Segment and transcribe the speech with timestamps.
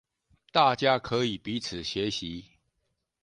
[0.51, 2.43] 大家可以彼此學習